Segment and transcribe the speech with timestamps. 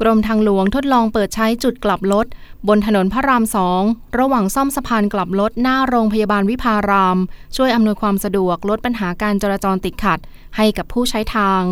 [0.00, 2.26] กรมทางหลวงทดลองเปิดใช้จุดกลับรถ
[2.68, 3.82] บนถนนพระรามสอง
[4.18, 7.18] ระหว่างซ่อมสะพานกลับรถหน้าโรงพยาบาลวิภาราม
[7.56, 10.18] ช่วยอำนวยความสะดวกลดปัญหาการจราจรติดขัด
[10.56, 11.62] ให้กับผู้ใช้ทาง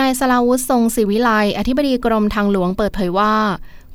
[0.00, 3.34] นายสลาวุฒิทรงศิวิไลอธิบดีกรมทางหลวงเปิดเผยว่า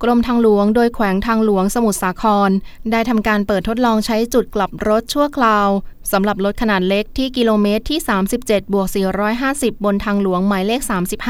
[0.03, 2.49] กรมทางหลวงโดยแขวงทางหลวงสมุทรสาคร
[2.91, 5.69] ได้ทำการเปิดทดลองใช้จุดกลับรถชั่วคราว
[6.11, 7.99] สำหรับรถขนาดเล็กที่กิโลเมตรที่
[8.37, 8.87] 37 บวก
[9.35, 10.81] 450 บนทางหลวงหมายเลข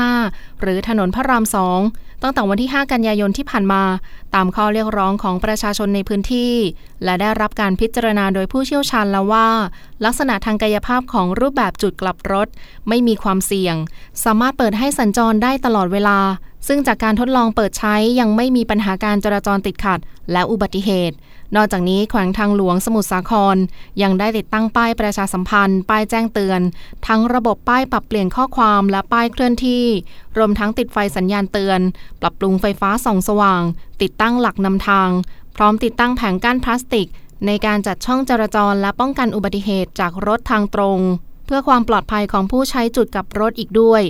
[0.07, 1.79] 35 หรือถนนพระรามสอง
[2.23, 3.83] ตั้งแต่วันที่ 5 กันยายนที่ผ่านมา
[4.35, 6.53] ตามข้อเรียกร้องของประชาชนในพื้นที่
[7.03, 9.49] และได้รับการพิจารณาโดยผู้เชี่ยวชาญแล้วว่า
[10.05, 12.47] ลักษณะทางกายภาพของรูปแบบจุดกลับรถ
[12.87, 13.75] ไม่มีความเสี่ยง
[14.23, 16.19] สามารถเปิดให้สัญจรได้ตลอดเวลา
[16.67, 19.99] ซึ่งจากการทดลองเปิดใช้ยังไม่มีปัญหาการจราจรติดขัด
[20.31, 21.15] และอุบัติเหตุ
[21.55, 23.57] นอกจากนี้แขวงทางหลวงสมุทรสาคร
[24.01, 26.61] ยังได้ติดตั้งป้ายประชาสัมพันธ์ ป้ายแจ้งเตือน
[27.07, 29.85] ทั้งระบบป้ายปรับเปลี่ยนข้อความและป้ายเคลื่อนที่
[30.37, 31.79] รวมทั้งติดไฟสัญญาณเตือน
[32.21, 33.63] ปรับปรุงไฟฟ้าส่องสว่าง
[34.01, 35.09] ติดตั้งหลักนำทาง
[35.55, 37.07] พร้อมติดตั้งแผงกั้นพลาสติก
[37.45, 40.99] ในการจัดช่องจราจรและป้องกันอุบัติเหตุจากรถทางตรง
[41.47, 44.01] เพื่อความปลอดภัยของผู้ใช้จุดกลับรถอีกด้วย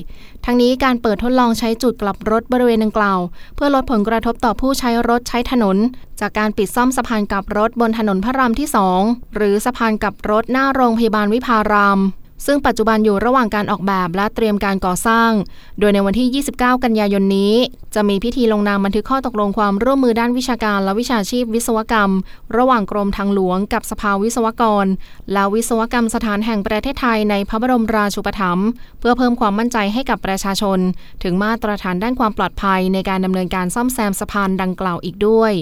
[0.46, 3.20] ทั้งนี้การเปิดทดลองใช้จุดกลับรถบริเวณดังกล่าว
[3.56, 5.78] เพื่อลดผลกระทบต่อผู้ใช้รถใช้ถนน
[6.20, 8.68] จากการปิดซ่อมสะพานกลับรถบนถนนพระรามที่
[9.02, 12.00] 2 หรือสะพานกลับรถหน้าโรงพยาบาลวิภาราม
[12.46, 15.32] ซึ่งปัจจุบันอยู่ระหว่างการออกแบบและเตรียมการก่อสร้าง
[15.80, 17.54] โดยในวันที่ 29 กันยายนนี้
[17.96, 22.12] จะมีพิธีลงนามบันทึกข้อตกลงความร่วมมือด้านวิชาการและวิชาชีพวิศวกรรม
[22.58, 24.86] ระหว่างกรมทางหลวงกับสภาวิศวกร
[25.34, 28.68] และวิศวกรรมสถานแห่งประเทศไทยในพระบรมราชูปถัมภ์
[29.00, 30.80] เพื่อเพิ่มความมั่นใจให้กับประชาชน
[31.24, 35.54] ถึงมาตรฐานด้านความปลอดภัยในการดำเนินการซ่อมแซมสะพานดังกล่าวอีกด้วย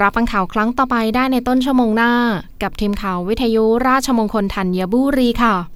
[0.00, 2.12] รับฟังข่าวครั้งต่อไปได้ในต้นชั่วโมงหน้า
[2.62, 5.75] กับทีมข่าววิทยุราชมงคลธัญบุรีค่ะ